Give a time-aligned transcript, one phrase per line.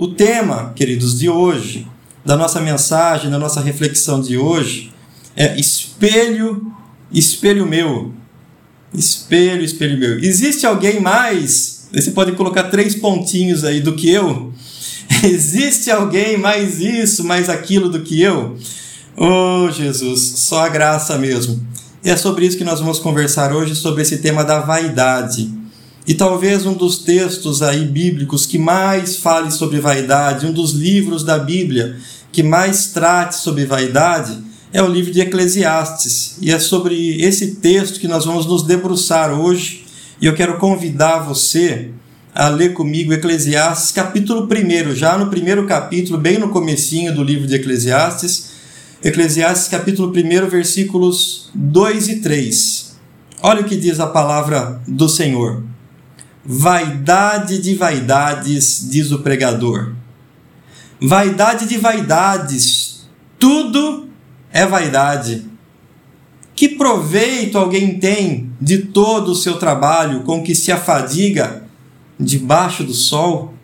[0.00, 1.86] o tema, queridos, de hoje,
[2.24, 4.90] da nossa mensagem, da nossa reflexão de hoje,
[5.36, 6.72] é espelho,
[7.12, 8.10] espelho meu.
[8.94, 10.18] Espelho, espelho meu.
[10.18, 11.86] Existe alguém mais?
[11.92, 14.50] Você pode colocar três pontinhos aí do que eu?
[15.22, 18.56] Existe alguém mais isso, mais aquilo do que eu?
[19.14, 21.62] Oh, Jesus, só a graça mesmo.
[22.02, 25.59] E é sobre isso que nós vamos conversar hoje, sobre esse tema da vaidade.
[26.06, 31.22] E talvez um dos textos aí bíblicos que mais fale sobre vaidade, um dos livros
[31.22, 31.96] da Bíblia
[32.32, 34.38] que mais trate sobre vaidade,
[34.72, 36.36] é o livro de Eclesiastes.
[36.40, 39.84] E é sobre esse texto que nós vamos nos debruçar hoje.
[40.20, 41.90] E eu quero convidar você
[42.34, 47.46] a ler comigo Eclesiastes, capítulo 1, já no primeiro capítulo, bem no comecinho do livro
[47.46, 48.50] de Eclesiastes,
[49.02, 52.94] Eclesiastes capítulo 1, versículos 2 e 3.
[53.42, 55.69] Olha o que diz a palavra do Senhor.
[56.44, 59.92] Vaidade de vaidades, diz o pregador.
[61.00, 63.08] Vaidade de vaidades,
[63.38, 64.08] tudo
[64.52, 65.46] é vaidade.
[66.54, 71.62] Que proveito alguém tem de todo o seu trabalho com que se afadiga
[72.18, 73.54] debaixo do sol?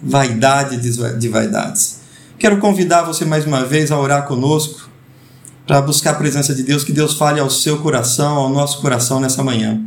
[0.00, 2.00] Vaidade de vaidades.
[2.38, 4.88] Quero convidar você mais uma vez a orar conosco,
[5.66, 9.20] para buscar a presença de Deus, que Deus fale ao seu coração, ao nosso coração
[9.20, 9.80] nessa manhã.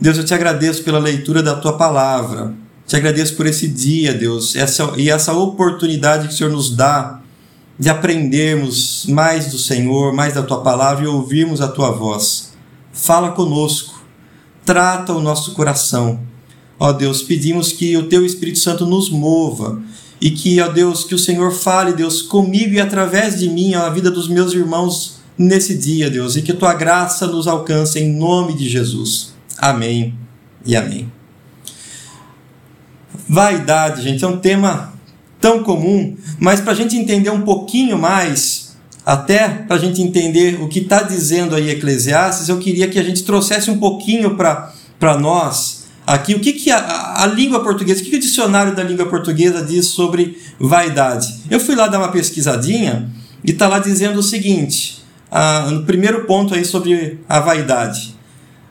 [0.00, 2.54] Deus, eu te agradeço pela leitura da tua palavra.
[2.86, 7.20] Te agradeço por esse dia, Deus, essa, e essa oportunidade que o Senhor nos dá
[7.78, 12.52] de aprendermos mais do Senhor, mais da tua palavra e ouvirmos a tua voz.
[12.92, 14.02] Fala conosco,
[14.64, 16.20] trata o nosso coração.
[16.78, 19.82] Ó Deus, pedimos que o teu Espírito Santo nos mova
[20.20, 23.82] e que, ó Deus, que o Senhor fale, Deus, comigo e através de mim, ó,
[23.82, 28.12] a vida dos meus irmãos nesse dia, Deus, e que tua graça nos alcance em
[28.12, 29.37] nome de Jesus.
[29.58, 30.14] Amém
[30.64, 31.10] e amém.
[33.28, 34.94] Vaidade, gente, é um tema
[35.40, 40.60] tão comum, mas para a gente entender um pouquinho mais, até para a gente entender
[40.60, 45.18] o que está dizendo aí Eclesiastes, eu queria que a gente trouxesse um pouquinho para
[45.18, 48.82] nós aqui o que, que a, a língua portuguesa, o que, que o dicionário da
[48.82, 51.42] língua portuguesa diz sobre vaidade.
[51.50, 53.10] Eu fui lá dar uma pesquisadinha
[53.44, 55.04] e está lá dizendo o seguinte,
[55.70, 58.17] no primeiro ponto aí sobre a vaidade.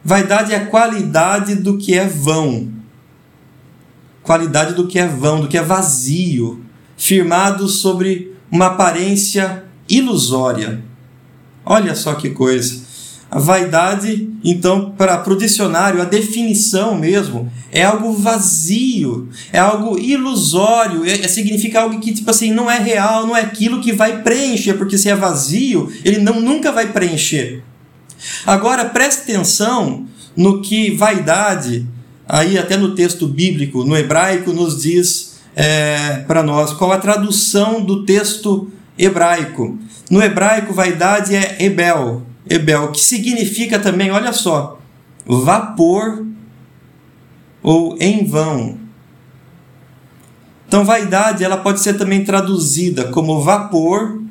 [0.08, 2.70] Vaidade é qualidade do que é vão.
[4.24, 6.64] Qualidade do que é vão, do que é vazio,
[6.96, 10.82] firmado sobre uma aparência ilusória.
[11.66, 12.86] Olha só que coisa.
[13.30, 21.04] A vaidade, então, para o dicionário, a definição mesmo é algo vazio, é algo ilusório,
[21.04, 24.24] é, é, significa algo que, tipo assim, não é real, não é aquilo que vai
[24.24, 27.62] preencher, porque se é vazio, ele não, nunca vai preencher.
[28.46, 30.06] Agora, preste atenção
[30.36, 31.88] no que vaidade,
[32.28, 37.84] aí até no texto bíblico, no hebraico, nos diz é, para nós, qual a tradução
[37.84, 39.78] do texto hebraico.
[40.10, 44.80] No hebraico, vaidade é ebel, Ebel, que significa também, olha só,
[45.26, 46.26] vapor
[47.62, 48.78] ou em vão.
[50.68, 54.22] Então, vaidade ela pode ser também traduzida como vapor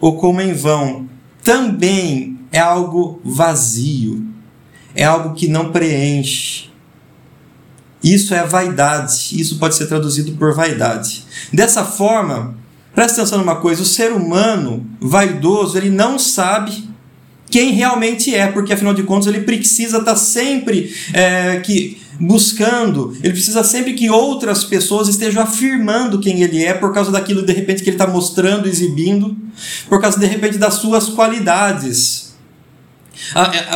[0.00, 1.08] ou como em vão.
[1.46, 4.26] Também é algo vazio,
[4.94, 6.70] é algo que não preenche.
[8.02, 11.24] Isso é vaidade, isso pode ser traduzido por vaidade.
[11.52, 12.54] Dessa forma,
[12.96, 16.88] Presta atenção numa coisa: o ser humano vaidoso, ele não sabe
[17.50, 23.16] quem realmente é, porque afinal de contas ele precisa estar tá sempre é, que buscando,
[23.22, 27.52] ele precisa sempre que outras pessoas estejam afirmando quem ele é por causa daquilo de
[27.52, 29.36] repente que ele está mostrando, exibindo,
[29.88, 32.34] por causa de repente das suas qualidades.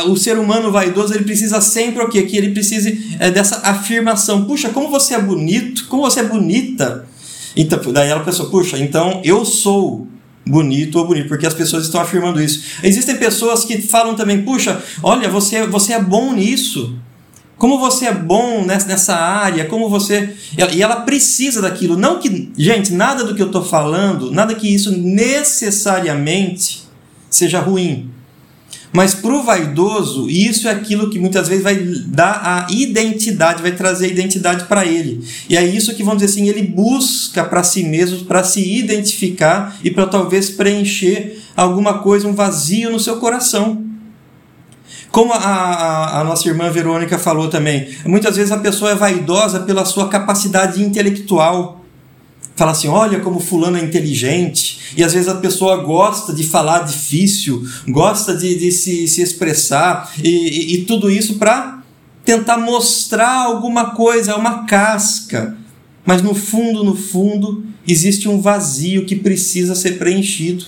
[0.07, 2.23] O ser humano vaidoso ele precisa sempre o quê?
[2.23, 4.45] Que ele precise é, dessa afirmação.
[4.45, 7.07] Puxa, como você é bonito, como você é bonita.
[7.55, 10.07] Então, daí ela pensou, puxa, então eu sou
[10.45, 12.63] bonito ou bonito, porque as pessoas estão afirmando isso.
[12.83, 16.95] Existem pessoas que falam também, puxa, olha, você, você é bom nisso.
[17.57, 20.35] Como você é bom nessa área, como você.
[20.73, 21.95] E ela precisa daquilo.
[21.95, 22.51] Não que.
[22.57, 26.81] Gente, nada do que eu estou falando, nada que isso necessariamente
[27.29, 28.09] seja ruim.
[28.93, 31.75] Mas para o vaidoso, isso é aquilo que muitas vezes vai
[32.07, 35.25] dar a identidade, vai trazer a identidade para ele.
[35.49, 39.77] E é isso que, vamos dizer assim, ele busca para si mesmo, para se identificar
[39.83, 43.85] e para talvez preencher alguma coisa, um vazio no seu coração.
[45.09, 49.61] Como a, a, a, nossa irmã Verônica falou também, muitas vezes a pessoa é vaidosa
[49.61, 51.80] pela sua capacidade intelectual
[52.61, 54.93] fala assim: olha como fulano é inteligente.
[54.95, 60.13] E às vezes a pessoa gosta de falar difícil, gosta de, de se, se expressar,
[60.23, 61.81] e, e, e tudo isso para
[62.23, 65.57] tentar mostrar alguma coisa, uma casca,
[66.05, 70.65] mas no fundo, no fundo, existe um vazio que precisa ser preenchido.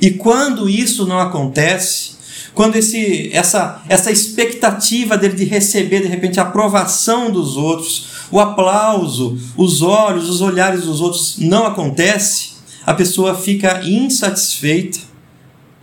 [0.00, 2.15] E quando isso não acontece,
[2.54, 8.40] quando esse, essa, essa expectativa dele de receber de repente a aprovação dos outros, o
[8.40, 15.00] aplauso, os olhos, os olhares dos outros não acontece, a pessoa fica insatisfeita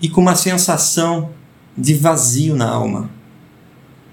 [0.01, 1.31] e com uma sensação
[1.77, 3.09] de vazio na alma.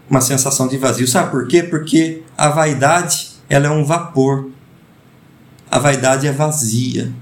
[0.09, 1.07] Uma sensação de vazio.
[1.07, 1.63] Sabe por quê?
[1.63, 4.51] Porque a vaidade, ela é um vapor.
[5.71, 7.13] A vaidade é vazia.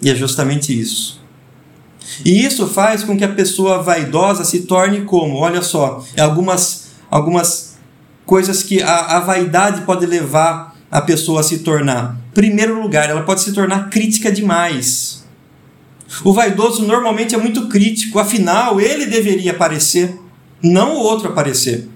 [0.00, 1.21] E é justamente isso.
[2.24, 5.36] E isso faz com que a pessoa vaidosa se torne como?
[5.36, 7.76] Olha só, algumas, algumas
[8.26, 12.16] coisas que a, a vaidade pode levar a pessoa a se tornar.
[12.34, 15.24] Primeiro lugar, ela pode se tornar crítica demais.
[16.22, 20.18] O vaidoso normalmente é muito crítico, afinal, ele deveria aparecer,
[20.62, 21.88] não o outro aparecer.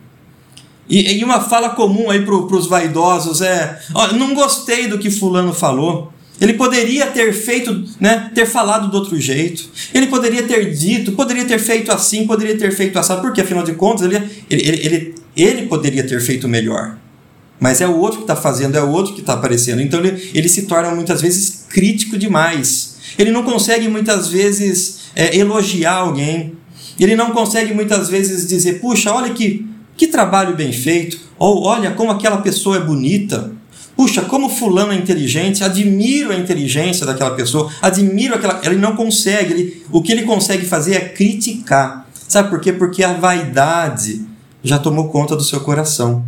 [0.89, 5.11] E, e uma fala comum aí para os vaidosos é: ó, não gostei do que
[5.11, 6.13] Fulano falou.
[6.41, 9.71] Ele poderia ter feito, né, ter falado do outro jeito.
[9.95, 13.73] Ele poderia ter dito, poderia ter feito assim, poderia ter feito assim, porque afinal de
[13.73, 14.17] contas ele,
[14.51, 16.99] ele, ele, ele poderia ter feito melhor.
[17.59, 19.81] Mas é o outro que está fazendo, é o outro que está aparecendo.
[19.81, 22.97] Então ele, ele se torna muitas vezes crítico demais.
[23.19, 26.53] Ele não consegue muitas vezes é, elogiar alguém.
[27.01, 29.67] Ele não consegue muitas vezes dizer, puxa, olha que,
[29.97, 31.19] que trabalho bem feito.
[31.39, 33.56] Ou olha como aquela pessoa é bonita.
[33.97, 38.61] Puxa, como fulano é inteligente, admiro a inteligência daquela pessoa, admiro aquela.
[38.63, 42.07] Ele não consegue, ele, o que ele consegue fazer é criticar.
[42.29, 42.73] Sabe por quê?
[42.73, 44.23] Porque a vaidade
[44.63, 46.23] já tomou conta do seu coração.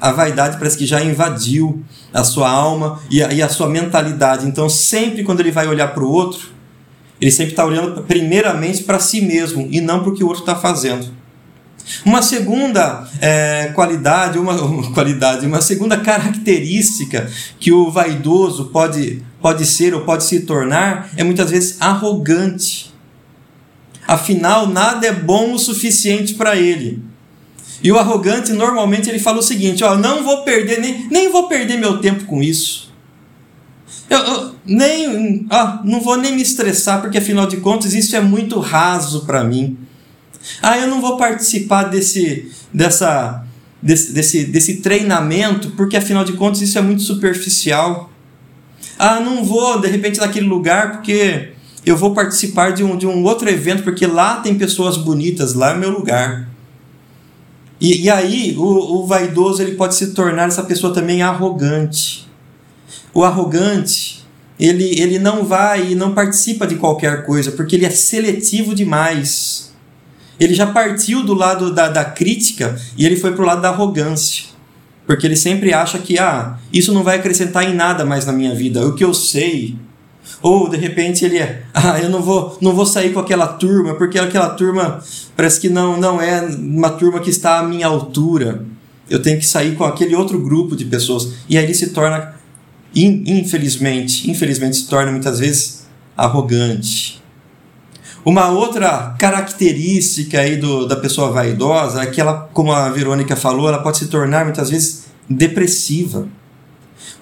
[0.00, 1.84] A vaidade parece que já invadiu
[2.14, 4.46] a sua alma e a, e a sua mentalidade.
[4.46, 6.48] Então, sempre quando ele vai olhar para o outro,
[7.20, 10.42] ele sempre está olhando primeiramente para si mesmo e não para o que o outro
[10.42, 11.19] está fazendo.
[12.04, 19.66] Uma segunda é, qualidade, uma, uma, qualidade, uma segunda característica que o vaidoso pode, pode
[19.66, 22.92] ser ou pode se tornar é muitas vezes arrogante.
[24.06, 27.02] Afinal, nada é bom o suficiente para ele.
[27.82, 31.48] E o arrogante normalmente ele fala o seguinte: ó, não vou perder nem, nem vou
[31.48, 32.90] perder meu tempo com isso.
[34.08, 38.20] Eu, eu nem, ó, não vou nem me estressar porque afinal de contas isso é
[38.20, 39.78] muito raso para mim.
[40.62, 43.44] Ah, eu não vou participar desse, dessa,
[43.82, 48.10] desse, desse, desse treinamento, porque afinal de contas isso é muito superficial.
[48.98, 51.52] Ah, não vou de repente naquele lugar porque
[51.84, 55.72] eu vou participar de um, de um outro evento, porque lá tem pessoas bonitas, lá
[55.72, 56.48] é meu lugar.
[57.80, 62.28] E, e aí o, o vaidoso ele pode se tornar essa pessoa também arrogante.
[63.12, 64.24] O arrogante,
[64.58, 69.69] ele, ele não vai e não participa de qualquer coisa, porque ele é seletivo demais
[70.40, 73.68] ele já partiu do lado da, da crítica e ele foi para o lado da
[73.68, 74.44] arrogância.
[75.06, 78.54] Porque ele sempre acha que, ah, isso não vai acrescentar em nada mais na minha
[78.54, 79.76] vida, o que eu sei.
[80.40, 83.94] Ou de repente ele é, ah, eu não vou, não vou sair com aquela turma,
[83.94, 85.02] porque aquela turma
[85.36, 88.64] parece que não, não é uma turma que está à minha altura.
[89.10, 91.32] Eu tenho que sair com aquele outro grupo de pessoas.
[91.48, 92.34] E aí ele se torna,
[92.94, 97.19] infelizmente, infelizmente se torna muitas vezes arrogante.
[98.24, 103.68] Uma outra característica aí do, da pessoa vaidosa é que ela, como a Verônica falou,
[103.68, 106.28] ela pode se tornar muitas vezes depressiva.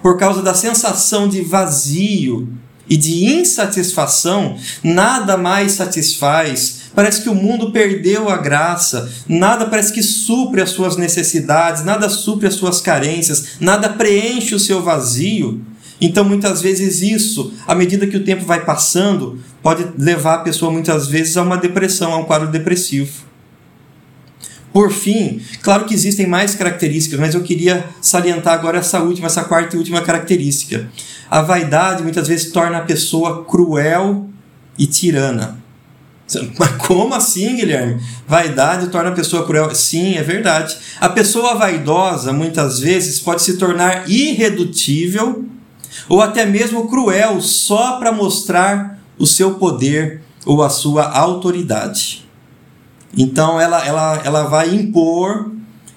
[0.01, 2.49] Por causa da sensação de vazio
[2.89, 6.89] e de insatisfação, nada mais satisfaz.
[6.93, 12.09] Parece que o mundo perdeu a graça, nada parece que supre as suas necessidades, nada
[12.09, 15.61] supre as suas carências, nada preenche o seu vazio.
[16.01, 20.71] Então, muitas vezes, isso, à medida que o tempo vai passando, pode levar a pessoa,
[20.71, 23.29] muitas vezes, a uma depressão, a um quadro depressivo.
[24.71, 29.43] Por fim, claro que existem mais características, mas eu queria salientar agora essa última, essa
[29.43, 30.87] quarta e última característica.
[31.29, 34.29] A vaidade muitas vezes torna a pessoa cruel
[34.77, 35.59] e tirana.
[36.57, 38.01] Mas como assim, Guilherme?
[38.27, 39.73] Vaidade torna a pessoa cruel?
[39.73, 40.77] Sim, é verdade.
[40.99, 45.45] A pessoa vaidosa muitas vezes pode se tornar irredutível
[46.07, 52.25] ou até mesmo cruel só para mostrar o seu poder ou a sua autoridade.
[53.15, 55.51] Então ela, ela, ela vai impor,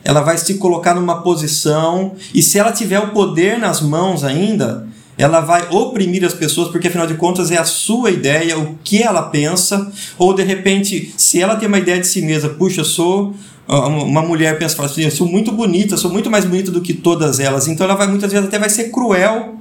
[0.05, 4.89] ela vai se colocar numa posição, e se ela tiver o poder nas mãos ainda,
[5.17, 9.03] ela vai oprimir as pessoas, porque afinal de contas é a sua ideia, o que
[9.03, 12.85] ela pensa, ou de repente, se ela tem uma ideia de si mesma, puxa, eu
[12.85, 13.35] sou
[13.69, 17.39] uma mulher pensa assim, eu sou muito bonita, sou muito mais bonita do que todas
[17.39, 19.61] elas, então ela vai muitas vezes até vai ser cruel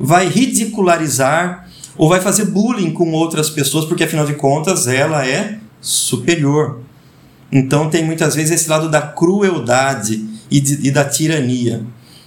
[0.00, 1.68] vai ridicularizar
[2.00, 6.80] ou vai fazer bullying com outras pessoas, porque afinal de contas ela é superior.
[7.52, 11.84] Então tem muitas vezes esse lado da crueldade e, de, e da tirania.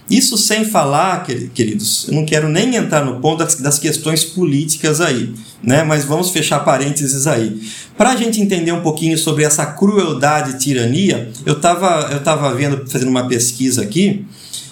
[0.08, 1.26] Isso sem falar,
[1.56, 5.82] queridos, eu não quero nem entrar no ponto das, das questões políticas aí, né?
[5.82, 7.60] mas vamos fechar parênteses aí.
[7.98, 12.54] Para a gente entender um pouquinho sobre essa crueldade e tirania, eu estava eu tava
[12.54, 14.24] vendo, fazendo uma pesquisa aqui,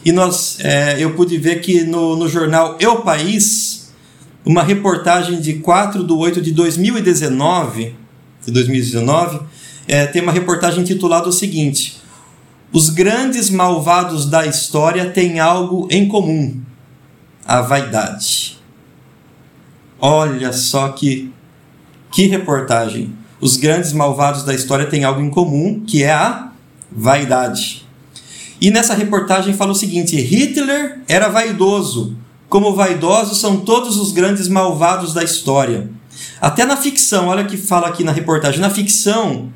[0.05, 3.70] e nós, é, eu pude ver que no, no jornal Eu País,
[4.45, 7.95] uma reportagem de 4 de 8 de 2019,
[8.45, 9.39] de 2019
[9.87, 12.01] é, tem uma reportagem intitulada o seguinte:
[12.71, 16.61] Os grandes malvados da história têm algo em comum:
[17.45, 18.59] a vaidade.
[19.99, 21.31] Olha só que,
[22.11, 23.13] que reportagem.
[23.39, 26.51] Os grandes malvados da história têm algo em comum, que é a
[26.91, 27.87] vaidade.
[28.59, 32.15] E nessa reportagem fala o seguinte: Hitler era vaidoso,
[32.51, 35.89] como vaidosos são todos os grandes malvados da história.
[36.41, 39.53] Até na ficção, olha que fala aqui na reportagem: na ficção,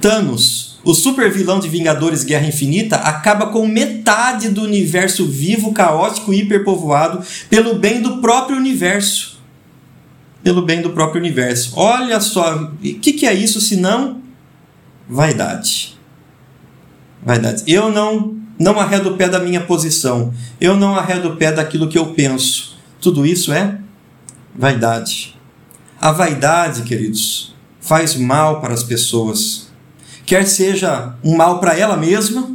[0.00, 6.34] Thanos, o super vilão de Vingadores Guerra Infinita, acaba com metade do universo vivo, caótico
[6.34, 9.40] e hiperpovoado pelo bem do próprio universo.
[10.42, 11.74] Pelo bem do próprio universo.
[11.76, 14.20] Olha só, o que, que é isso se não
[15.08, 15.96] vaidade?
[17.24, 17.62] Vaidade.
[17.68, 20.32] Eu não não arredo o pé da minha posição.
[20.60, 22.78] Eu não arredo o pé daquilo que eu penso.
[23.00, 23.78] Tudo isso é
[24.54, 25.36] vaidade.
[26.00, 29.68] A vaidade, queridos, faz mal para as pessoas.
[30.24, 32.50] Quer seja um mal para ela mesma,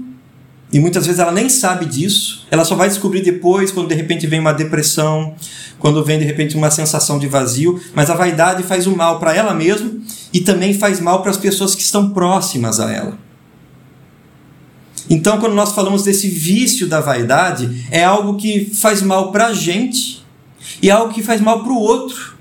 [0.72, 4.28] e muitas vezes ela nem sabe disso, ela só vai descobrir depois, quando de repente
[4.28, 5.36] vem uma depressão,
[5.80, 9.20] quando vem de repente uma sensação de vazio, mas a vaidade faz o um mal
[9.20, 9.92] para ela mesma
[10.34, 13.27] e também faz mal para as pessoas que estão próximas a ela.
[15.10, 19.54] Então, quando nós falamos desse vício da vaidade, é algo que faz mal para a
[19.54, 20.26] gente
[20.82, 22.36] e algo que faz mal para o outro.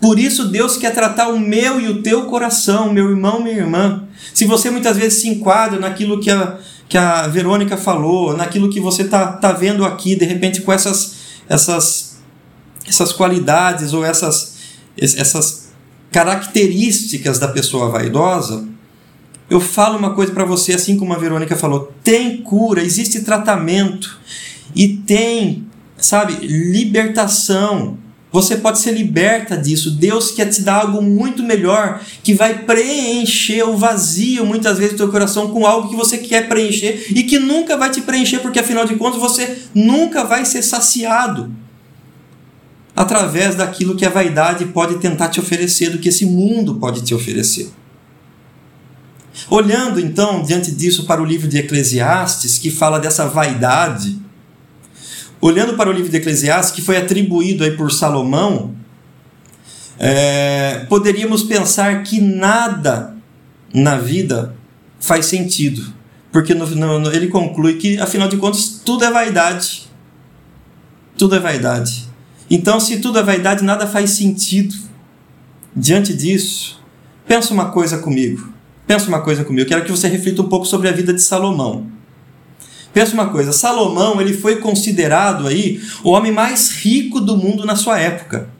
[0.00, 4.04] Por isso, Deus quer tratar o meu e o teu coração, meu irmão, minha irmã.
[4.34, 8.80] Se você muitas vezes se enquadra naquilo que a, que a Verônica falou, naquilo que
[8.80, 11.14] você está tá vendo aqui, de repente com essas,
[11.48, 12.18] essas,
[12.84, 14.56] essas qualidades ou essas,
[14.96, 15.68] essas
[16.10, 18.66] características da pessoa vaidosa,
[19.52, 24.18] eu falo uma coisa para você, assim como a Verônica falou: tem cura, existe tratamento
[24.74, 25.66] e tem,
[25.98, 27.98] sabe, libertação.
[28.32, 29.90] Você pode ser liberta disso.
[29.90, 34.96] Deus quer te dar algo muito melhor que vai preencher o vazio muitas vezes do
[34.96, 38.58] teu coração com algo que você quer preencher e que nunca vai te preencher, porque
[38.58, 41.54] afinal de contas você nunca vai ser saciado
[42.96, 47.14] através daquilo que a vaidade pode tentar te oferecer, do que esse mundo pode te
[47.14, 47.70] oferecer.
[49.48, 54.18] Olhando então diante disso para o livro de Eclesiastes, que fala dessa vaidade,
[55.40, 58.74] olhando para o livro de Eclesiastes, que foi atribuído aí por Salomão,
[59.98, 63.14] é, poderíamos pensar que nada
[63.72, 64.54] na vida
[65.00, 65.92] faz sentido,
[66.30, 69.90] porque no, no, ele conclui que, afinal de contas, tudo é vaidade.
[71.16, 72.08] Tudo é vaidade.
[72.50, 74.74] Então, se tudo é vaidade, nada faz sentido.
[75.74, 76.82] Diante disso,
[77.26, 78.52] pensa uma coisa comigo.
[78.86, 81.86] Pensa uma coisa comigo, quero que você reflita um pouco sobre a vida de Salomão.
[82.92, 87.74] Pensa uma coisa, Salomão ele foi considerado aí o homem mais rico do mundo na
[87.74, 88.50] sua época.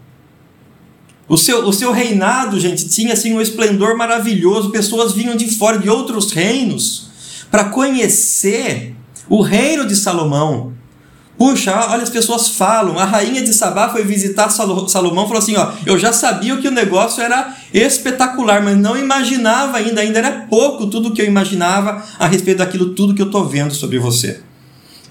[1.28, 4.70] O seu, o seu reinado, gente, tinha assim um esplendor maravilhoso.
[4.70, 7.10] Pessoas vinham de fora de outros reinos
[7.50, 8.94] para conhecer
[9.28, 10.72] o reino de Salomão.
[11.42, 12.96] Puxa, olha, as pessoas falam.
[13.00, 16.68] A rainha de Sabá foi visitar Salomão e falou assim: ó, eu já sabia que
[16.68, 22.00] o negócio era espetacular, mas não imaginava ainda, ainda era pouco tudo que eu imaginava
[22.16, 24.38] a respeito daquilo tudo que eu estou vendo sobre você.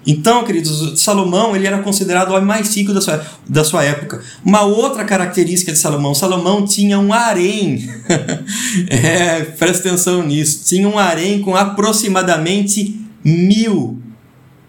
[0.07, 4.21] Então, queridos, Salomão ele era considerado o homem mais rico da sua, da sua época.
[4.45, 7.89] Uma outra característica de Salomão, Salomão tinha um harém.
[8.87, 10.61] é, presta atenção nisso.
[10.63, 14.00] Tinha um harém com aproximadamente mil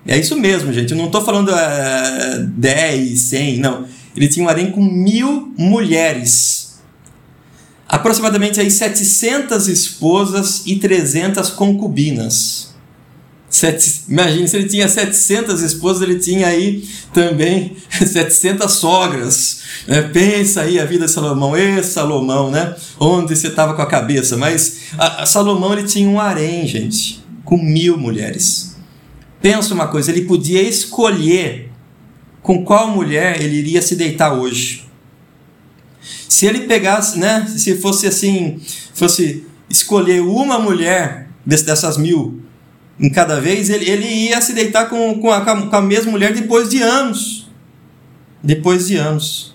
[0.06, 0.92] é isso mesmo, gente.
[0.92, 3.86] Eu não estou falando uh, 10, 100, não.
[4.16, 6.80] Ele tinha um harém com mil mulheres.
[7.88, 12.72] Aproximadamente aí 700 esposas e 300 concubinas.
[13.48, 19.60] Sete, imagine se ele tinha 700 esposas, ele tinha aí também 700 sogras.
[19.86, 21.54] É, pensa aí a vida de Salomão.
[21.54, 22.74] Ê, Salomão, né?
[22.98, 24.38] Onde você estava com a cabeça?
[24.38, 28.71] Mas a, a Salomão ele tinha um harém, gente, com mil mulheres.
[29.42, 31.68] Pensa uma coisa, ele podia escolher
[32.40, 34.86] com qual mulher ele iria se deitar hoje.
[36.28, 38.60] Se ele pegasse, né, se fosse assim,
[38.94, 42.40] fosse escolher uma mulher dessas mil
[43.00, 46.32] em cada vez, ele, ele ia se deitar com, com, a, com a mesma mulher
[46.32, 47.50] depois de anos.
[48.42, 49.54] Depois de anos.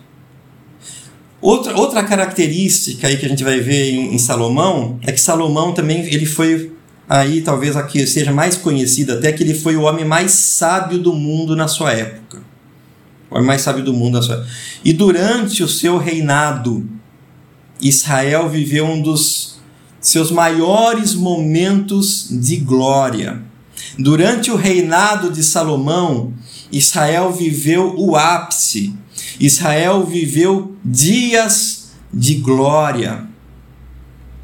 [1.39, 5.73] Outra, outra característica aí que a gente vai ver em, em Salomão é que Salomão
[5.73, 6.73] também ele foi
[7.07, 11.13] aí talvez aqui seja mais conhecido até que ele foi o homem mais sábio do
[11.13, 12.41] mundo na sua época.
[13.29, 14.49] O homem mais sábio do mundo na sua época.
[14.83, 16.87] E durante o seu reinado,
[17.81, 19.59] Israel viveu um dos
[19.99, 23.41] seus maiores momentos de glória.
[23.97, 26.33] Durante o reinado de Salomão,
[26.71, 28.93] Israel viveu o ápice.
[29.39, 33.27] Israel viveu dias de glória.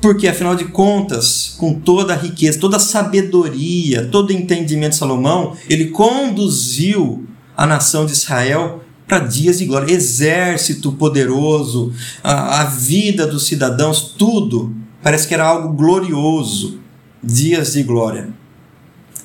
[0.04, 4.98] Porque, afinal de contas, com toda a riqueza, toda a sabedoria, todo o entendimento de
[4.98, 9.94] Salomão, ele conduziu a nação de Israel para dias de glória.
[9.94, 16.82] Exército poderoso, a, a vida dos cidadãos, tudo parece que era algo glorioso.
[17.24, 18.28] Dias de glória.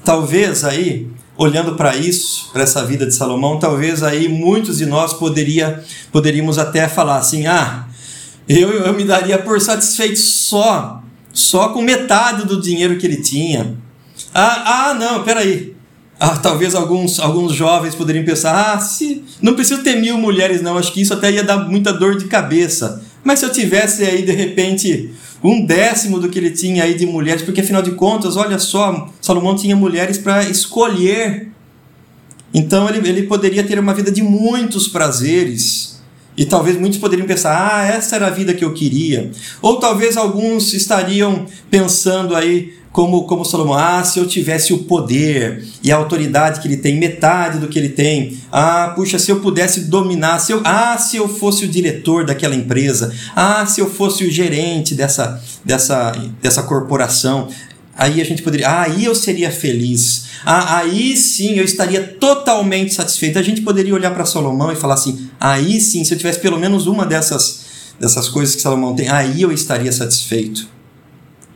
[0.04, 5.12] Talvez aí, olhando para isso, para essa vida de Salomão, talvez aí muitos de nós
[5.12, 5.82] poderia,
[6.12, 7.88] poderíamos até falar assim: ah,
[8.49, 11.02] eu, eu me daria por satisfeito só,
[11.33, 13.76] só com metade do dinheiro que ele tinha.
[14.35, 15.76] Ah, ah não, peraí.
[16.21, 20.76] Ah, talvez alguns, alguns jovens poderiam pensar: ah, se, não preciso ter mil mulheres, não,
[20.76, 23.02] acho que isso até ia dar muita dor de cabeça.
[23.23, 25.11] Mas se eu tivesse aí, de repente,
[25.43, 29.09] um décimo do que ele tinha aí de mulheres, porque afinal de contas, olha só,
[29.21, 31.49] Salomão tinha mulheres para escolher.
[32.52, 35.98] Então ele, ele poderia ter uma vida de muitos prazeres.
[36.38, 39.30] E talvez muitos poderiam pensar: ah, essa era a vida que eu queria.
[39.61, 45.64] Ou talvez alguns estariam pensando aí, como, como Salomão: ah, se eu tivesse o poder
[45.83, 48.38] e a autoridade que ele tem, metade do que ele tem.
[48.52, 50.38] Ah, puxa, se eu pudesse dominar.
[50.38, 53.12] Se eu, ah, se eu fosse o diretor daquela empresa.
[53.35, 57.49] Ah, se eu fosse o gerente dessa, dessa, dessa corporação.
[57.99, 60.26] Aí a gente poderia, ah, aí eu seria feliz.
[60.47, 63.40] Ah, aí sim eu estaria totalmente satisfeito.
[63.40, 66.61] A gente poderia olhar para Salomão e falar assim: aí sim, se eu tivesse pelo
[66.61, 70.69] menos uma dessas, dessas coisas que Salomão tem, aí eu estaria satisfeito.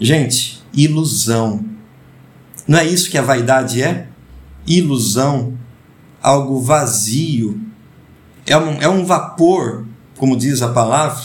[0.01, 1.65] Gente, ilusão.
[2.67, 4.09] Não é isso que a vaidade é?
[4.67, 5.57] Ilusão,
[6.21, 7.61] algo vazio.
[8.45, 11.23] É um, é um vapor, como diz a palavra.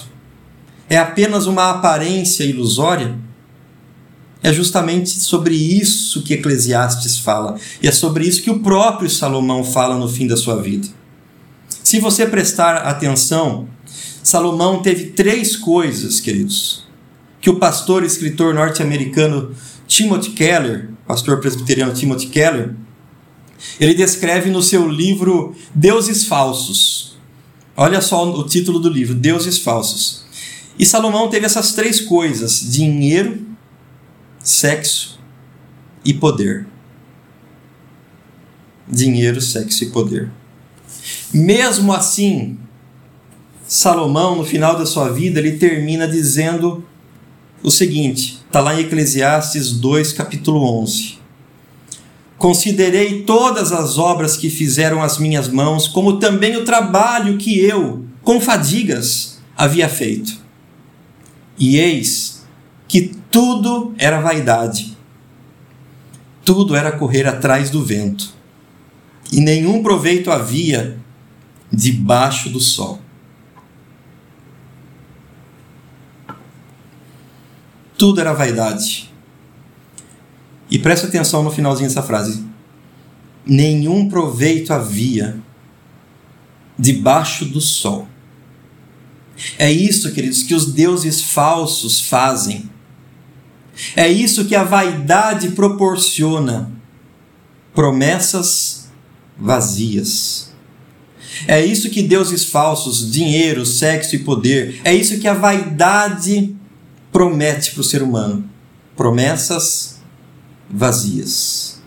[0.88, 3.18] É apenas uma aparência ilusória
[4.42, 9.64] é justamente sobre isso que Eclesiastes fala, e é sobre isso que o próprio Salomão
[9.64, 10.88] fala no fim da sua vida.
[11.84, 13.68] Se você prestar atenção,
[14.24, 16.86] Salomão teve três coisas, queridos,
[17.40, 19.56] que o pastor e escritor norte-americano
[19.88, 22.76] Timothy Keller, pastor presbiteriano Timothy Keller,
[23.80, 27.18] ele descreve no seu livro Deuses Falsos.
[27.76, 30.26] Olha só o título do livro, Deuses Falsos.
[30.78, 33.46] E Salomão teve essas três coisas: dinheiro,
[34.48, 35.20] sexo
[36.06, 36.66] e poder.
[38.88, 40.32] Dinheiro, sexo e poder.
[41.34, 42.58] Mesmo assim,
[43.68, 46.86] Salomão, no final da sua vida, ele termina dizendo
[47.62, 51.18] o seguinte: está lá em Eclesiastes 2, capítulo 11.
[52.38, 58.06] Considerei todas as obras que fizeram as minhas mãos, como também o trabalho que eu,
[58.22, 60.38] com fadigas, havia feito.
[61.60, 62.38] E eis
[62.88, 64.98] que tudo era vaidade,
[66.44, 68.34] tudo era correr atrás do vento,
[69.32, 70.98] e nenhum proveito havia
[71.72, 73.00] debaixo do sol.
[77.96, 79.14] Tudo era vaidade.
[80.72, 82.44] E preste atenção no finalzinho dessa frase.
[83.46, 85.40] Nenhum proveito havia
[86.78, 88.08] debaixo do sol.
[89.60, 92.68] É isso, queridos, que os deuses falsos fazem
[93.96, 96.72] é isso que a vaidade proporciona:
[97.74, 98.90] promessas
[99.38, 100.48] vazias.
[101.48, 106.56] É isso que deuses falsos, dinheiro, sexo e poder, é isso que a vaidade
[107.12, 108.50] promete para o ser humano:
[108.96, 110.00] promessas
[110.70, 111.80] vazias.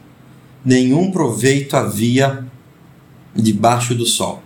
[0.64, 2.46] Nenhum proveito havia
[3.34, 4.42] debaixo do sol.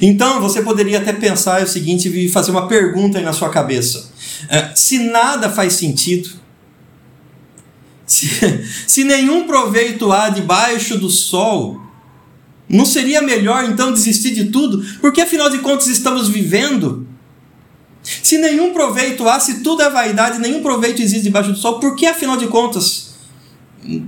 [0.00, 4.11] Então você poderia até pensar o seguinte e fazer uma pergunta aí na sua cabeça.
[4.48, 6.30] É, se nada faz sentido,
[8.06, 8.28] se,
[8.86, 11.80] se nenhum proveito há debaixo do sol,
[12.68, 14.82] não seria melhor então desistir de tudo?
[15.00, 17.06] Porque afinal de contas estamos vivendo.
[18.02, 21.94] Se nenhum proveito há, se tudo é vaidade, nenhum proveito existe debaixo do sol, por
[21.94, 23.14] que afinal de contas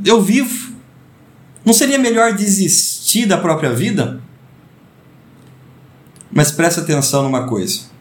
[0.05, 0.75] eu vivo?
[1.65, 4.21] Não seria melhor desistir da própria vida?
[6.31, 7.94] Mas presta atenção numa coisa.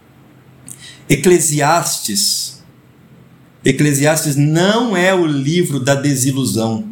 [1.10, 2.64] Eclesiastes.
[3.64, 6.88] Eclesiastes não é o livro da desilusão.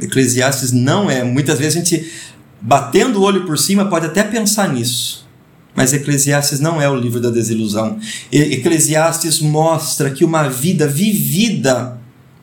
[0.00, 1.24] Eclesiastes não é.
[1.24, 2.12] Muitas vezes a gente,
[2.60, 5.28] batendo o olho por cima, pode até pensar nisso.
[5.74, 7.98] Mas Eclesiastes não é o livro da desilusão.
[8.32, 11.98] Eclesiastes mostra que uma vida vivida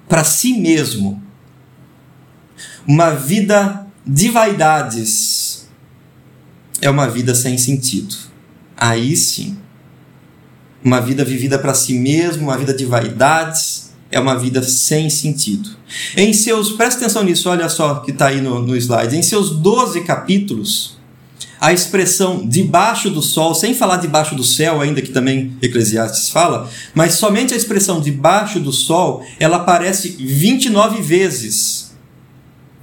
[0.07, 1.21] para si mesmo,
[2.87, 5.67] uma vida de vaidades,
[6.81, 8.15] é uma vida sem sentido.
[8.77, 9.57] Aí sim,
[10.85, 15.71] uma vida vivida para si mesmo, uma vida de vaidades, é uma vida sem sentido.
[16.15, 19.17] Em seus, presta atenção nisso, olha só que está aí no, no slide.
[19.17, 20.95] Em seus 12 capítulos,
[21.59, 26.69] a expressão debaixo do sol, sem falar debaixo do céu, ainda que também Eclesiastes fala,
[26.93, 31.95] mas somente a expressão debaixo do sol, ela aparece 29 vezes.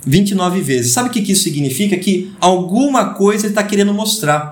[0.04, 0.90] 29 vezes.
[0.90, 1.96] Sabe o que isso significa?
[1.96, 4.51] Que alguma coisa ele está querendo mostrar.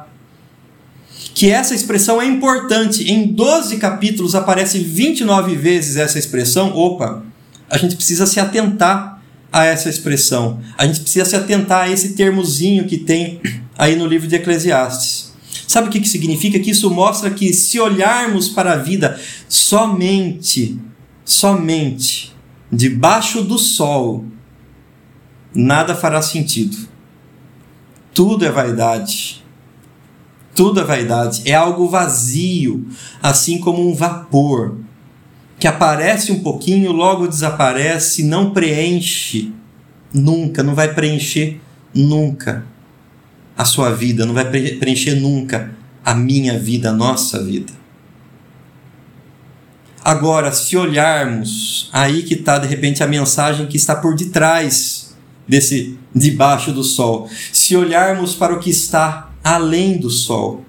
[1.41, 3.11] Que essa expressão é importante.
[3.11, 6.77] Em 12 capítulos aparece 29 vezes essa expressão.
[6.77, 7.23] Opa,
[7.71, 10.61] a gente precisa se atentar a essa expressão.
[10.77, 13.41] A gente precisa se atentar a esse termozinho que tem
[13.79, 15.33] aí no livro de Eclesiastes.
[15.67, 16.59] Sabe o que, que significa?
[16.59, 20.79] Que isso mostra que se olharmos para a vida somente,
[21.25, 22.37] somente
[22.71, 24.27] debaixo do sol,
[25.55, 26.77] nada fará sentido.
[28.13, 29.43] Tudo é vaidade.
[30.55, 31.43] Tudo é vaidade.
[31.45, 32.87] É algo vazio,
[33.23, 34.77] assim como um vapor
[35.59, 39.53] que aparece um pouquinho, logo desaparece, não preenche
[40.13, 41.61] nunca, não vai preencher
[41.95, 42.65] nunca
[43.57, 45.71] a sua vida, não vai preencher nunca
[46.03, 47.75] a minha vida, a nossa vida.
[50.03, 55.15] Agora, se olharmos, aí que está de repente a mensagem que está por detrás
[55.47, 57.29] desse debaixo do sol.
[57.53, 60.65] Se olharmos para o que está além do sol,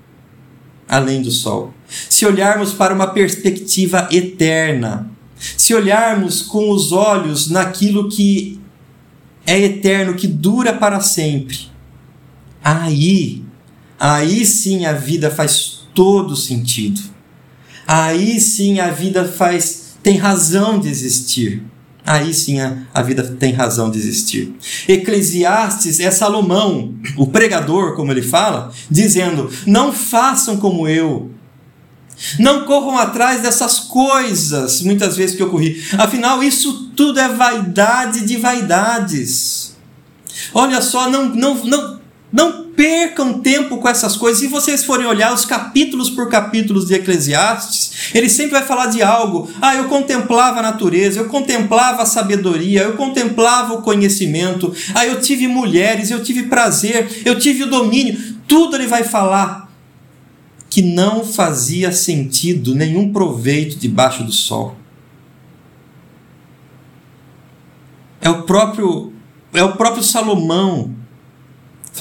[0.88, 1.74] além do sol.
[2.10, 8.60] Se olharmos para uma perspectiva eterna, se olharmos com os olhos naquilo que
[9.46, 11.70] é eterno, que dura para sempre,
[12.64, 13.44] aí,
[14.00, 17.02] aí sim a vida faz todo sentido.
[17.88, 21.64] Aí sim a vida faz tem razão de existir.
[22.06, 24.56] Aí sim a, a vida tem razão de existir.
[24.88, 31.32] Eclesiastes é Salomão, o pregador, como ele fala, dizendo: Não façam como eu.
[32.38, 35.84] Não corram atrás dessas coisas, muitas vezes que ocorri.
[35.98, 39.76] Afinal, isso tudo é vaidade de vaidades.
[40.54, 42.01] Olha só, não, não, não,
[42.32, 44.40] não percam tempo com essas coisas.
[44.40, 49.04] Se vocês forem olhar os capítulos por capítulos de Eclesiastes, ele sempre vai falar de
[49.04, 49.50] algo.
[49.62, 54.74] Ah, eu contemplava a natureza, eu contemplava a sabedoria, eu contemplava o conhecimento.
[54.96, 58.18] Ah, eu tive mulheres, eu tive prazer, eu tive o domínio.
[58.48, 59.70] Tudo ele vai falar
[60.70, 64.78] que não fazia sentido nenhum proveito debaixo do sol.
[68.22, 69.12] É o próprio
[69.54, 71.01] é o próprio Salomão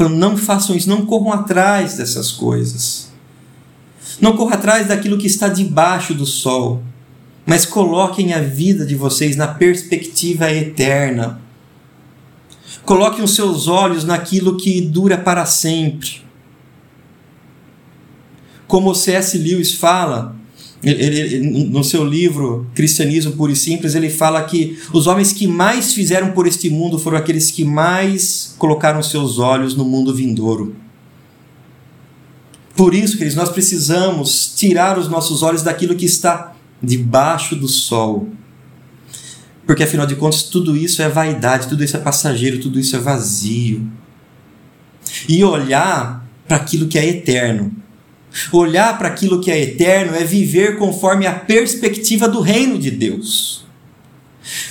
[0.01, 3.11] falando: não façam isso, não corram atrás dessas coisas.
[4.21, 6.83] Não corram atrás daquilo que está debaixo do sol,
[7.45, 11.41] mas coloquem a vida de vocês na perspectiva eterna.
[12.85, 16.23] Coloquem os seus olhos naquilo que dura para sempre.
[18.67, 19.37] Como o C.S.
[19.37, 20.37] Lewis fala,
[20.83, 25.47] ele, ele, no seu livro Cristianismo Puro e Simples, ele fala que os homens que
[25.47, 30.75] mais fizeram por este mundo foram aqueles que mais colocaram seus olhos no mundo vindouro.
[32.75, 38.29] Por isso, queridos, nós precisamos tirar os nossos olhos daquilo que está debaixo do sol.
[39.67, 42.99] Porque afinal de contas, tudo isso é vaidade, tudo isso é passageiro, tudo isso é
[42.99, 43.87] vazio.
[45.29, 47.71] E olhar para aquilo que é eterno
[48.53, 53.67] Olhar para aquilo que é eterno é viver conforme a perspectiva do reino de Deus.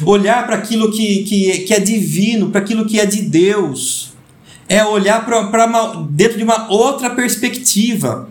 [0.05, 4.13] Olhar para aquilo que, que, que é divino, para aquilo que é de Deus,
[4.67, 5.65] é olhar para
[6.09, 8.29] dentro de uma outra perspectiva.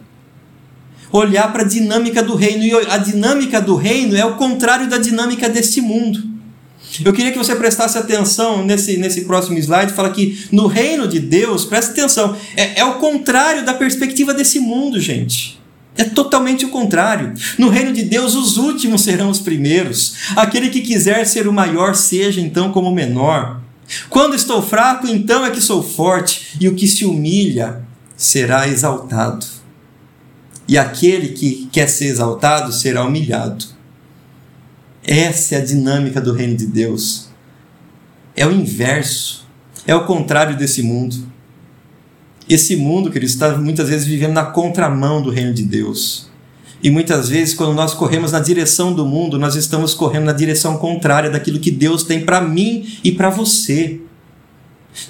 [1.10, 2.64] Olhar para a dinâmica do reino.
[2.64, 6.37] E a dinâmica do reino é o contrário da dinâmica deste mundo.
[7.04, 11.20] Eu queria que você prestasse atenção nesse, nesse próximo slide, fala que no reino de
[11.20, 15.58] Deus, presta atenção, é, é o contrário da perspectiva desse mundo, gente.
[15.96, 17.34] É totalmente o contrário.
[17.58, 20.14] No reino de Deus, os últimos serão os primeiros.
[20.36, 23.60] Aquele que quiser ser o maior, seja então como o menor.
[24.08, 27.82] Quando estou fraco, então é que sou forte, e o que se humilha
[28.16, 29.44] será exaltado.
[30.68, 33.64] E aquele que quer ser exaltado será humilhado.
[35.10, 37.30] Essa é a dinâmica do reino de Deus.
[38.36, 39.48] É o inverso.
[39.86, 41.16] É o contrário desse mundo.
[42.46, 46.28] Esse mundo, querido, está muitas vezes vivendo na contramão do reino de Deus.
[46.82, 50.76] E muitas vezes, quando nós corremos na direção do mundo, nós estamos correndo na direção
[50.76, 54.02] contrária daquilo que Deus tem para mim e para você.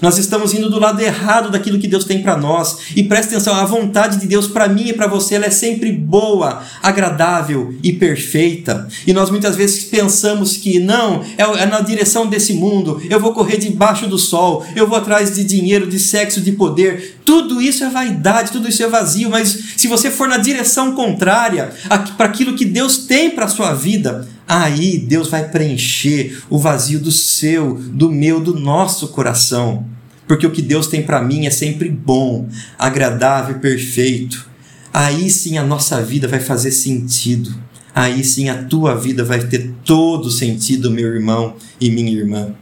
[0.00, 2.78] Nós estamos indo do lado errado daquilo que Deus tem para nós.
[2.94, 5.92] E preste atenção, a vontade de Deus para mim e para você, ela é sempre
[5.92, 8.88] boa, agradável e perfeita.
[9.06, 13.32] E nós muitas vezes pensamos que não, é, é na direção desse mundo, eu vou
[13.32, 17.17] correr debaixo do sol, eu vou atrás de dinheiro, de sexo, de poder.
[17.28, 21.70] Tudo isso é vaidade, tudo isso é vazio, mas se você for na direção contrária
[22.16, 26.98] para aquilo que Deus tem para a sua vida, aí Deus vai preencher o vazio
[26.98, 29.84] do seu, do meu, do nosso coração.
[30.26, 34.48] Porque o que Deus tem para mim é sempre bom, agradável e perfeito.
[34.90, 37.54] Aí sim a nossa vida vai fazer sentido.
[37.94, 42.54] Aí sim a tua vida vai ter todo sentido, meu irmão e minha irmã.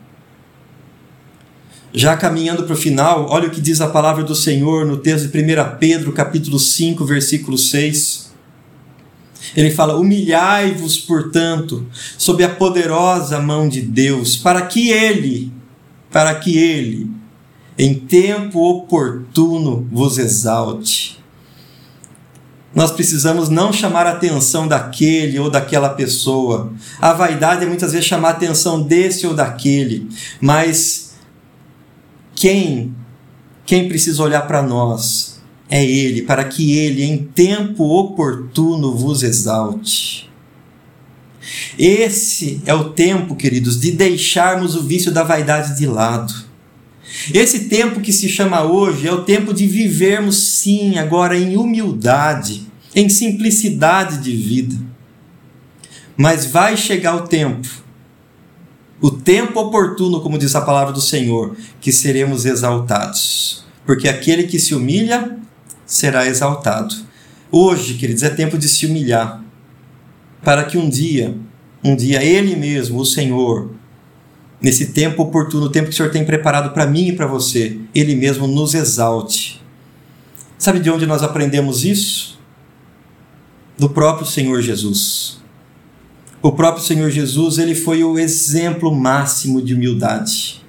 [1.99, 5.29] Já caminhando para o final, olha o que diz a palavra do Senhor no texto
[5.29, 8.33] de 1 Pedro, capítulo 5, versículo 6.
[9.57, 11.87] Ele fala: Humilhai-vos, portanto,
[12.19, 15.51] sob a poderosa mão de Deus, para que Ele,
[16.13, 17.11] para que Ele,
[17.79, 21.19] em tempo oportuno, vos exalte.
[22.75, 26.75] Nós precisamos não chamar a atenção daquele ou daquela pessoa.
[27.01, 30.11] A vaidade é muitas vezes chamar a atenção desse ou daquele,
[30.43, 31.06] mas
[32.37, 32.95] quem
[33.67, 40.31] quem precisa olhar para nós é Ele, para que Ele, em tempo oportuno, vos exalte.
[41.77, 46.33] Esse é o tempo, queridos, de deixarmos o vício da vaidade de lado.
[47.35, 52.67] Esse tempo que se chama hoje é o tempo de vivermos, sim, agora em humildade,
[52.95, 54.77] em simplicidade de vida.
[56.17, 57.69] Mas vai chegar o tempo,
[59.01, 63.65] o tempo oportuno, como diz a palavra do Senhor, que seremos exaltados.
[63.85, 65.39] Porque aquele que se humilha
[65.85, 66.95] será exaltado.
[67.51, 69.43] Hoje, queridos, é tempo de se humilhar,
[70.43, 71.37] para que um dia,
[71.85, 73.71] um dia Ele mesmo, o Senhor,
[74.61, 77.79] nesse tempo oportuno, o tempo que o Senhor tem preparado para mim e para você,
[77.95, 79.63] Ele mesmo nos exalte.
[80.59, 82.41] Sabe de onde nós aprendemos isso?
[83.79, 85.39] Do próprio Senhor Jesus.
[86.47, 90.63] O próprio Senhor Jesus, ele foi o exemplo máximo de humildade.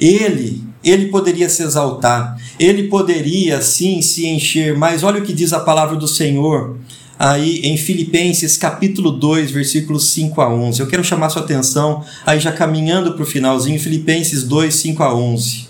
[0.00, 5.52] Ele ele poderia se exaltar, ele poderia sim se encher, mas olha o que diz
[5.52, 6.78] a palavra do Senhor
[7.18, 10.80] aí em Filipenses capítulo 2, versículos 5 a 11.
[10.80, 15.14] Eu quero chamar sua atenção aí já caminhando para o finalzinho, Filipenses 2, 5 a
[15.14, 15.68] 11.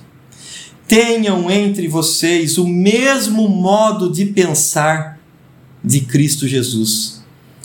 [0.87, 5.19] Tenham entre vocês o mesmo modo de pensar
[5.83, 7.24] de Cristo Jesus.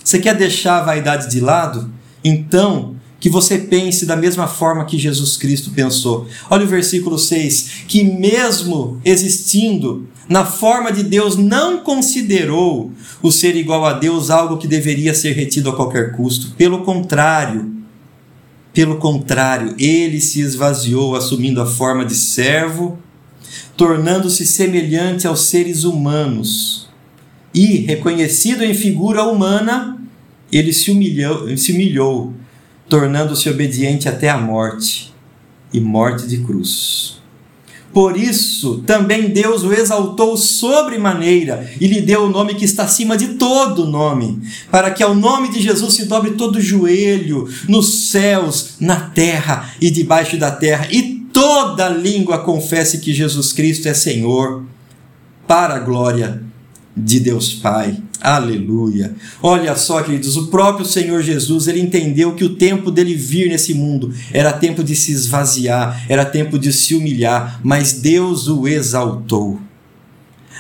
[0.10, 1.88] Você quer deixar a vaidade de lado?
[2.24, 6.28] Então, que você pense da mesma forma que Jesus Cristo pensou.
[6.50, 12.92] Olha o versículo 6: que mesmo existindo na forma de Deus, não considerou
[13.22, 16.56] o ser igual a Deus algo que deveria ser retido a qualquer custo.
[16.58, 17.72] Pelo contrário,
[18.74, 22.98] pelo contrário, ele se esvaziou, assumindo a forma de servo,
[23.78, 26.90] tornando-se semelhante aos seres humanos.
[27.54, 29.99] E, reconhecido em figura humana,
[30.52, 32.34] ele se humilhou, se humilhou
[32.90, 35.14] tornando-se obediente até a morte
[35.72, 37.20] e morte de cruz.
[37.94, 43.18] Por isso, também Deus o exaltou sobremaneira e lhe deu o nome que está acima
[43.18, 48.76] de todo nome, para que ao nome de Jesus se dobre todo joelho, nos céus,
[48.80, 54.64] na terra e debaixo da terra, e toda língua confesse que Jesus Cristo é Senhor,
[55.48, 56.49] para a glória
[56.96, 57.98] de Deus Pai.
[58.22, 59.16] Aleluia.
[59.42, 63.74] Olha só, queridos, o próprio Senhor Jesus, ele entendeu que o tempo dele vir nesse
[63.74, 69.60] mundo era tempo de se esvaziar, era tempo de se humilhar, mas Deus o exaltou.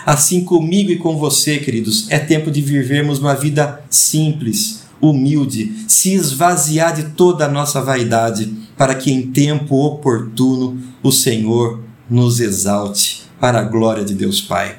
[0.06, 6.13] Assim comigo e com você, queridos, é tempo de vivermos uma vida simples, humilde, se
[6.13, 13.24] esvaziar de toda a nossa vaidade, para que em tempo oportuno o Senhor nos exalte
[13.39, 14.78] para a glória de Deus Pai.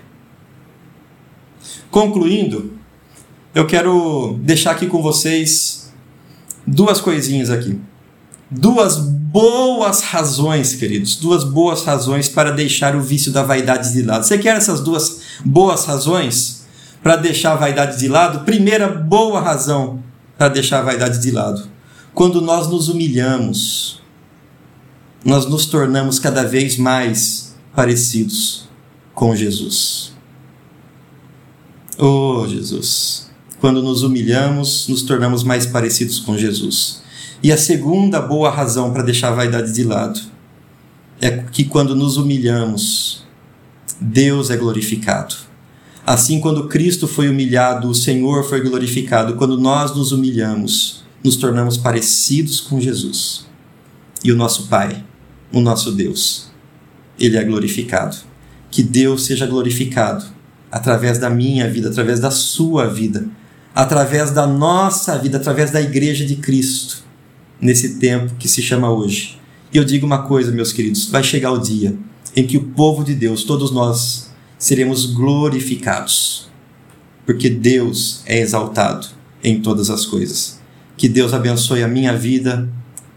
[1.90, 2.72] Concluindo,
[3.54, 5.92] eu quero deixar aqui com vocês
[6.66, 7.80] duas coisinhas aqui.
[8.50, 14.24] Duas boas razões, queridos, duas boas razões para deixar o vício da vaidade de lado.
[14.24, 16.64] Você quer essas duas boas razões
[17.02, 18.44] para deixar a vaidade de lado?
[18.44, 20.02] Primeira boa razão
[20.36, 21.68] para deixar a vaidade de lado.
[22.14, 24.00] Quando nós nos humilhamos,
[25.24, 28.68] nós nos tornamos cada vez mais parecidos
[29.14, 30.09] com Jesus.
[32.02, 33.28] Oh, Jesus!
[33.60, 37.02] Quando nos humilhamos, nos tornamos mais parecidos com Jesus.
[37.42, 40.18] E a segunda boa razão para deixar a vaidade de lado
[41.20, 43.26] é que quando nos humilhamos,
[44.00, 45.34] Deus é glorificado.
[46.06, 49.34] Assim, quando Cristo foi humilhado, o Senhor foi glorificado.
[49.34, 53.46] Quando nós nos humilhamos, nos tornamos parecidos com Jesus.
[54.24, 55.04] E o nosso Pai,
[55.52, 56.50] o nosso Deus,
[57.18, 58.16] ele é glorificado.
[58.70, 60.39] Que Deus seja glorificado
[60.70, 63.26] através da minha vida, através da sua vida,
[63.74, 67.02] através da nossa vida, através da igreja de Cristo,
[67.60, 69.38] nesse tempo que se chama hoje.
[69.72, 71.96] E eu digo uma coisa, meus queridos: vai chegar o dia
[72.36, 76.48] em que o povo de Deus, todos nós, seremos glorificados,
[77.26, 79.08] porque Deus é exaltado
[79.42, 80.60] em todas as coisas.
[80.96, 82.68] Que Deus abençoe a minha vida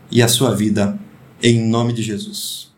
[0.09, 0.97] e a sua vida,
[1.41, 2.72] em nome de Jesus.